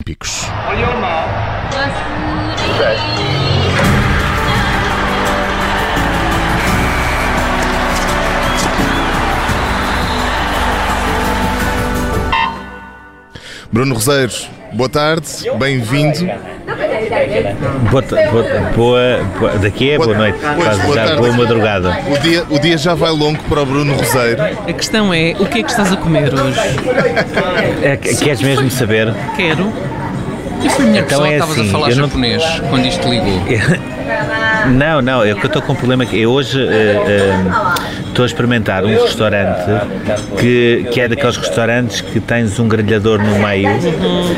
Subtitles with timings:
[0.00, 0.46] Olímpicos.
[13.72, 14.32] Bruno Roseiro,
[14.72, 15.26] boa tarde,
[15.58, 16.26] bem-vindo.
[17.90, 18.02] Boa,
[18.74, 21.16] boa, boa, daqui é boa, noite, pois, boa tarde.
[21.16, 21.98] boa madrugada.
[22.10, 24.42] O dia, o dia já vai longo para o Bruno Roseiro.
[24.42, 26.58] A questão é, o que é que estás a comer hoje?
[27.82, 29.12] É, que- queres mesmo saber?
[29.36, 29.72] Quero.
[30.62, 32.42] E foi a minha Então pessoa é que estavas assim, a falar eu não- japonês
[32.68, 33.40] quando isto ligou.
[34.70, 38.22] Não, não, é que eu estou com um problema que eu hoje eh, eh, estou
[38.22, 39.64] a experimentar um restaurante
[40.38, 43.68] que, que é daqueles restaurantes que tens um grelhador no meio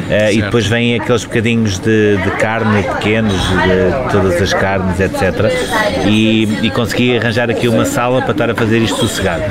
[0.08, 5.52] eh, e depois vêm aqueles bocadinhos de, de carne pequenos, de todas as carnes, etc.
[6.06, 9.44] E, e consegui arranjar aqui uma sala para estar a fazer isto sossegado.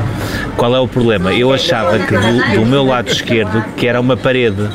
[0.56, 1.34] Qual é o problema?
[1.34, 4.68] Eu achava que do, do meu lado esquerdo que era uma parede,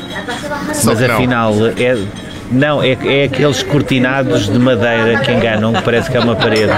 [0.73, 2.24] Só mas afinal é.
[2.51, 6.71] Não, é, é aqueles cortinados de madeira que enganam, que parece que é uma parede.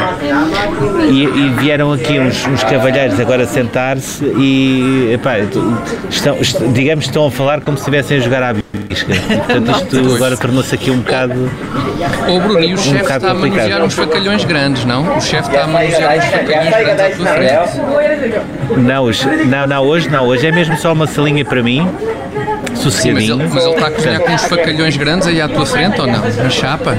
[1.10, 5.40] E, e vieram aqui uns, uns cavalheiros agora sentar-se e, epá,
[6.10, 9.14] estão, est- digamos que estão a falar como se estivessem a jogar à bisca.
[9.14, 11.34] E, portanto, isto agora tornou-se aqui um bocado.
[12.30, 15.18] Ô Bruno, e o chefe bocado está a manusear uns facalhões grandes, não?
[15.18, 18.80] O chefe está a manusear uns facalhões grandes à tua frente.
[18.80, 21.88] Não, os- não, não, hoje não, hoje é mesmo só uma salinha para mim,
[22.92, 23.38] sossegadinho.
[23.54, 26.22] mas ele está a cozinhar com uns facalhões grandes aí à tua frente ou não?
[26.22, 26.96] Na chapa?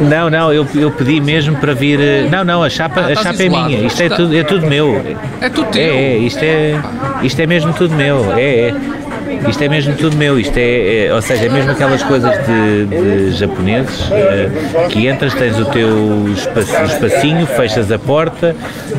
[0.00, 2.00] Não, não, eu, eu pedi mesmo para vir.
[2.00, 3.68] eh, Não, não, a chapa, Ah, a chapa é isolado.
[3.70, 5.02] minha, isto é Está- tudo, é tudo meu.
[5.40, 5.82] É tudo teu.
[5.82, 6.80] É, é, isto é,
[7.22, 8.74] isto é mesmo tudo meu, é, é.
[9.48, 12.84] Isto é mesmo tudo meu, isto é, é- ou seja, é mesmo aquelas coisas de,
[12.86, 14.48] de japoneses, eh,
[14.88, 18.54] que entras, tens o teu espaço- espacinho, fechas a porta,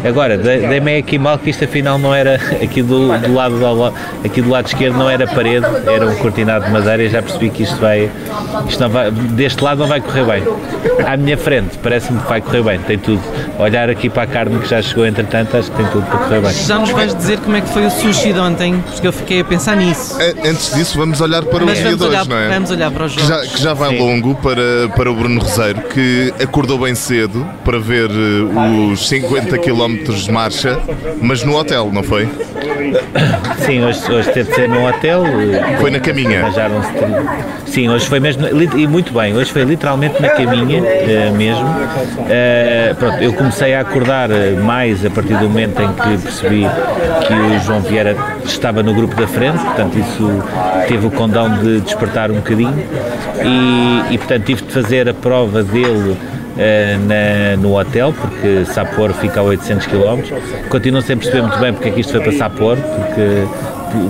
[0.06, 3.94] agora, de- dei-me aqui mal que isto afinal não era, aqui do, do lado, do
[4.26, 7.50] aqui do lado esquerdo não era parede, era um cortinado de madeira e já percebi
[7.50, 8.10] que isto vai,
[8.68, 10.44] isto não vai, deste lado não vai correr bem.
[11.06, 13.22] À minha frente, parece-me que vai correr bem, tem tudo.
[13.60, 16.42] Olhar aqui para a carne que já chegou entretanto, acho que tem tudo para correr
[16.42, 16.54] bem.
[16.54, 19.42] Já nos vais dizer como é que foi o sushi de ontem, porque eu fiquei
[19.42, 20.13] a pensar nisso.
[20.20, 22.50] A- Antes disso, vamos olhar para o Mas dia de hoje, olhar, não é?
[22.50, 23.52] vamos olhar para os Que já, jogos.
[23.56, 24.00] que já vai Sim.
[24.00, 29.58] longo para, para o Bruno Roseiro, que acordou bem cedo para ver eh, os 50
[29.58, 30.80] km de marcha,
[31.22, 32.30] mas no hotel, não foi?
[33.66, 35.24] Sim, hoje, hoje teve de ser num hotel.
[35.26, 36.44] eh, Foi na caminha.
[37.66, 38.46] Sim, hoje foi mesmo,
[38.78, 41.68] e muito bem, hoje foi literalmente na caminha eh, mesmo.
[43.00, 44.30] Pronto, eu comecei a acordar
[44.64, 46.66] mais a partir do momento em que percebi
[47.28, 50.44] que o João Vieira estava no grupo da frente, portanto isso
[50.88, 52.74] teve o condão de despertar um bocadinho
[53.44, 56.16] e, e portanto tive de fazer a prova dele
[56.58, 60.22] eh, na- no hotel, porque Sapporo fica a 800 km.
[60.70, 63.48] Continuo sem perceber muito bem porque é que isto foi para Sapporo, porque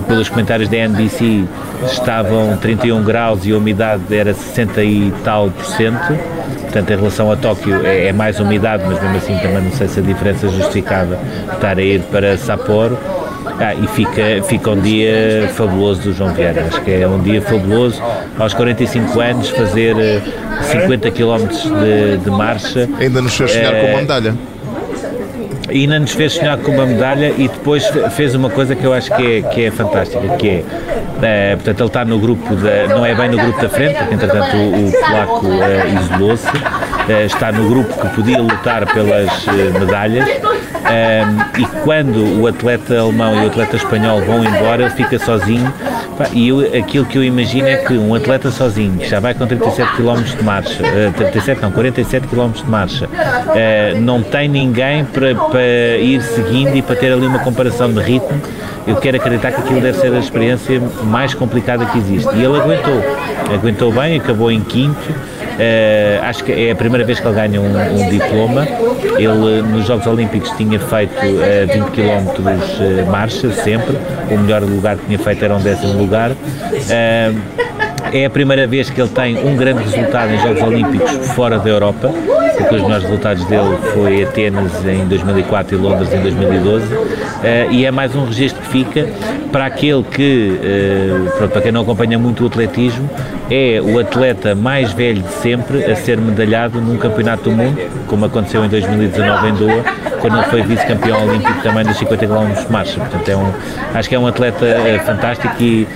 [0.06, 1.44] pelos comentários da NBC
[1.90, 6.18] estavam 31 graus e a umidade era 60 e tal por cento.
[6.62, 9.86] Portanto, em relação a Tóquio é, é mais umidade, mas mesmo assim também não sei
[9.88, 11.16] se a diferença justificava
[11.52, 12.98] estar a ir para Sapporo.
[13.60, 16.64] Ah, e fica, fica um dia fabuloso do João Vieira.
[16.66, 18.02] Acho que é um dia fabuloso.
[18.38, 20.20] Aos 45 anos, fazer eh,
[20.72, 22.88] 50 km de, de marcha.
[22.98, 24.34] Ainda nos fez sonhar com uma medalha.
[25.70, 28.84] E ainda nos fez sonhar com uma medalha e depois fe- fez uma coisa que
[28.84, 30.64] eu acho que é, que é fantástica, que é,
[31.22, 34.14] eh, portanto, ele está no grupo, da, não é bem no grupo da frente, porque
[34.14, 36.93] entretanto o, o polaco eh, isolou-se, eh,
[37.26, 40.28] está no grupo que podia lutar pelas eh, medalhas
[40.90, 41.22] eh,
[41.58, 45.72] e quando o atleta alemão e o atleta espanhol vão embora, ele fica sozinho
[46.32, 49.46] e eu- aquilo que eu imagino é que um atleta sozinho, que já vai com
[49.46, 53.08] 37 km de marcha, eh, 37 não, 47 km de marcha,
[53.54, 55.60] eh, não tem ninguém para, para
[55.98, 58.40] ir seguindo e para ter ali uma comparação de ritmo,
[58.86, 62.28] eu quero acreditar que aquilo deve ser a experiência mais complicada que existe.
[62.34, 63.02] E ele aguentou,
[63.52, 65.33] aguentou bem, acabou em quinto.
[65.58, 68.66] Eh, acho que é a primeira vez que ele ganha um, um diploma.
[69.16, 73.96] Ele nos Jogos Olímpicos tinha feito eh, 20 km eh, marcha, sempre.
[74.30, 76.32] O melhor lugar que tinha feito era um décimo lugar.
[76.90, 77.32] Eh,
[78.12, 81.68] é a primeira vez que ele tem um grande resultado em Jogos Olímpicos fora da
[81.68, 82.12] Europa,
[82.58, 86.86] porque os melhores resultados dele foi Atenas em 2004 e Londres em 2012,
[87.42, 89.08] eh, e é mais um registro que fica
[89.50, 90.58] para aquele que,
[91.50, 93.08] para quem não acompanha muito o atletismo,
[93.50, 98.24] é o atleta mais velho de sempre a ser medalhado num campeonato do mundo, como
[98.24, 99.84] aconteceu em 2019 em Doha,
[100.20, 103.00] quando ele foi vice-campeão olímpico também dos 50 km de marcha.
[103.00, 103.52] Portanto, é um,
[103.94, 105.86] acho que é um atleta eh, fantástico e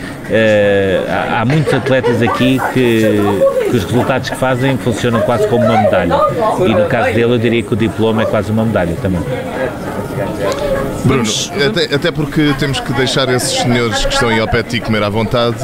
[1.08, 3.20] há, há muitos atletas aqui que,
[3.70, 6.14] que os resultados que fazem funcionam quase como uma medalha.
[6.66, 9.22] E no caso dele, eu diria que o diploma é quase uma medalha também.
[11.04, 11.24] Bruno,
[11.66, 14.80] até, até, porque temos que deixar esses senhores que estão aí ao pé de ti
[14.80, 15.58] comer à vontade.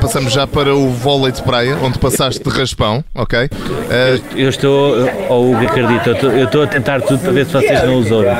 [0.00, 3.48] Passamos já para o vôlei de praia, onde passaste de raspão, ok?
[3.90, 4.96] Eu, eu estou,
[5.28, 7.84] ou oh, Hugo acredito, eu estou, eu estou a tentar tudo para ver se vocês
[7.84, 8.32] não os ouvem,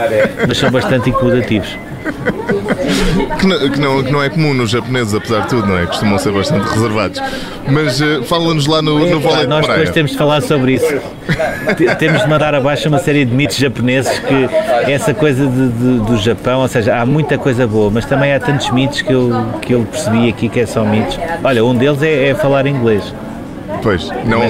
[0.47, 1.77] mas são bastante incomodativos.
[3.38, 5.87] Que não, que, não, que não é comum nos japoneses, apesar de tudo, não é?
[5.87, 7.20] Costumam ser bastante reservados.
[7.69, 11.00] Mas uh, fala-nos lá no, no vôlei de Nós depois temos de falar sobre isso.
[11.99, 16.16] temos de mandar abaixo uma série de mitos japoneses que essa coisa de, de, do
[16.19, 19.72] Japão, ou seja, há muita coisa boa, mas também há tantos mitos que eu, que
[19.75, 21.19] eu percebi aqui que é só mitos.
[21.43, 23.12] Olha, um deles é, é falar inglês.
[23.82, 24.43] Pois, não,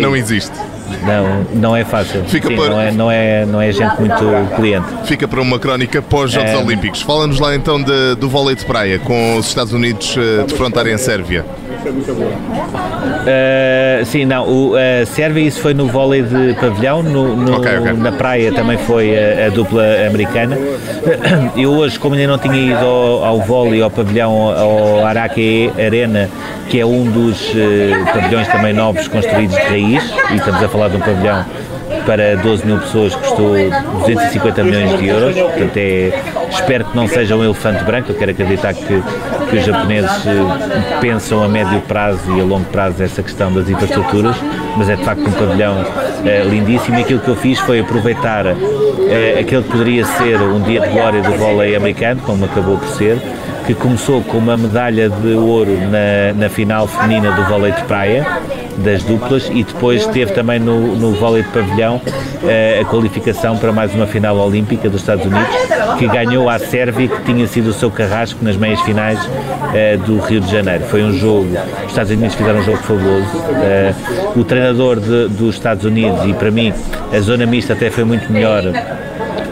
[0.00, 0.56] não existe.
[1.00, 2.24] Não, não é fácil.
[2.24, 2.70] Fica Sim, para...
[2.70, 4.86] não, é, não, é, não é gente muito cliente.
[5.04, 6.56] Fica para uma crónica pós-Jogos é...
[6.56, 7.02] Olímpicos.
[7.02, 10.98] Fala-nos lá então de, do vôlei de praia, com os Estados Unidos uh, defrontarem a
[10.98, 11.44] Sérvia.
[13.22, 17.78] Uh, sim, não, o, a Sérvia, isso foi no vôlei de pavilhão, no, no, okay,
[17.78, 17.92] okay.
[17.92, 20.56] na praia também foi a, a, dupla americana.
[21.56, 26.28] Eu hoje, como ainda não tinha ido ao, ao vôlei, ao pavilhão, ao Araque Arena,
[26.68, 27.54] que é um dos uh,
[28.12, 31.44] pavilhões também novos construídos de raiz, e estamos a falar de um pavilhão
[32.06, 33.54] para 12 mil pessoas custou
[34.00, 36.12] 250 milhões de euros, portanto é,
[36.50, 39.02] espero que não seja um elefante branco, eu quero acreditar que,
[39.50, 43.68] que os japoneses eh, pensam a médio prazo e a longo prazo essa questão das
[43.68, 44.36] infraestruturas,
[44.76, 45.84] mas é de facto um pavilhão
[46.24, 46.98] é, lindíssimo.
[46.98, 50.88] E aquilo que eu fiz foi aproveitar é, aquele que poderia ser um dia de
[50.88, 53.18] glória do vôlei americano, como acabou por ser,
[53.66, 58.26] que começou com uma medalha de ouro na, na final feminina do vôlei de praia,
[58.78, 63.72] das duplas e depois teve também no, no vôlei de pavilhão uh, a qualificação para
[63.72, 65.48] mais uma final olímpica dos Estados Unidos
[65.98, 70.18] que ganhou a Sérvia que tinha sido o seu carrasco nas meias finais uh, do
[70.20, 70.84] Rio de Janeiro.
[70.84, 71.48] Foi um jogo,
[71.84, 73.26] os Estados Unidos fizeram um jogo fabuloso.
[73.36, 76.72] Uh, o treinador de, dos Estados Unidos e para mim
[77.12, 78.62] a zona mista até foi muito melhor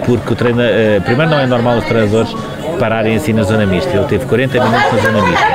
[0.07, 0.61] porque o treino,
[1.05, 2.35] primeiro não é normal os treinadores
[2.79, 3.91] pararem assim na zona mista.
[3.95, 5.47] Ele teve 40 minutos na zona mista.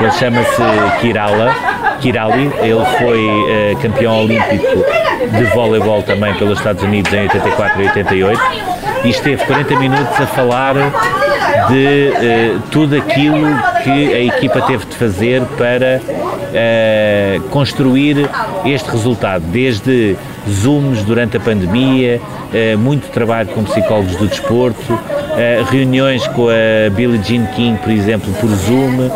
[0.00, 1.71] Ele chama-se Kirala
[2.02, 4.84] Kirali, ele foi uh, campeão olímpico
[5.38, 8.40] de voleibol também pelos Estados Unidos em 84 e 88
[9.04, 10.74] e esteve 40 minutos a falar
[11.68, 13.46] de uh, tudo aquilo
[13.84, 18.28] que a equipa teve de fazer para uh, construir
[18.64, 20.16] este resultado, desde
[20.48, 24.98] Zooms durante a pandemia, uh, muito trabalho com psicólogos do desporto,
[25.70, 29.10] reuniões com a Billie Jean King, por exemplo, por Zoom,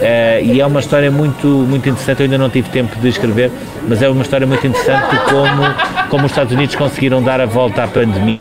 [0.00, 2.20] Uh, e é uma história muito, muito interessante.
[2.20, 3.50] Eu ainda não tive tempo de escrever,
[3.86, 7.46] mas é uma história muito interessante de como, como os Estados Unidos conseguiram dar a
[7.46, 8.40] volta à pandemia,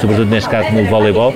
[0.00, 1.32] sobretudo neste caso no voleibol,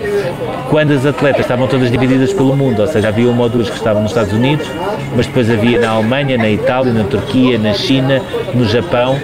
[0.69, 3.77] quando as atletas estavam todas divididas pelo mundo, ou seja, havia uma ou duas que
[3.77, 4.67] estavam nos Estados Unidos,
[5.15, 8.21] mas depois havia na Alemanha, na Itália, na Turquia, na China,
[8.53, 9.17] no Japão,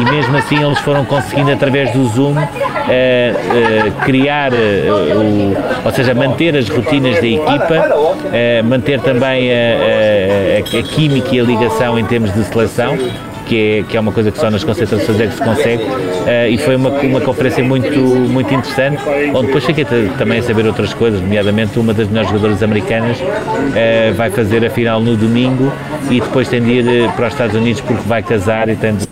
[0.00, 6.14] e mesmo assim eles foram conseguindo através do Zoom uh, uh, criar, o, ou seja,
[6.14, 7.88] manter as rotinas da equipa,
[8.64, 12.96] manter também a, a, a, química e a ligação em termos de seleção
[13.46, 16.48] que é, que é uma coisa que só nas concentrações é que se consegue, uh,
[16.50, 19.00] e foi uma, uma conferência muito, muito interessante,
[19.32, 19.86] onde depois fiquei
[20.18, 24.70] também a saber outras coisas, nomeadamente uma das melhores jogadoras americanas uh, vai fazer a
[24.70, 25.72] final no domingo
[26.10, 28.94] e depois tem de ir eh, para os Estados Unidos porque vai casar e tem
[28.94, 29.06] de,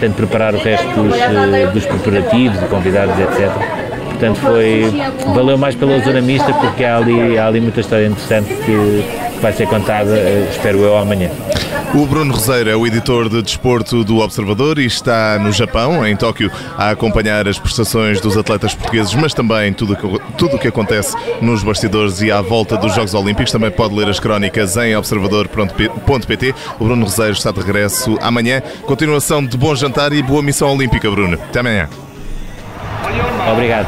[0.00, 4.92] tem de preparar o resto dos, dos preparativos, de convidados, etc portanto foi
[5.34, 9.04] valeu mais pela zona mista porque há ali, há ali muita história interessante que
[9.40, 10.16] vai ser contada,
[10.50, 11.28] espero eu, amanhã.
[11.94, 16.16] O Bruno Roseiro é o editor de desporto do Observador e está no Japão, em
[16.16, 21.62] Tóquio, a acompanhar as prestações dos atletas portugueses, mas também tudo o que acontece nos
[21.62, 23.52] bastidores e à volta dos Jogos Olímpicos.
[23.52, 26.54] Também pode ler as crónicas em observador.pt.
[26.80, 28.62] O Bruno Roseiro está de regresso amanhã.
[28.86, 31.34] Continuação de bom jantar e boa missão olímpica, Bruno.
[31.34, 31.88] Até amanhã.
[33.52, 33.86] Obrigado.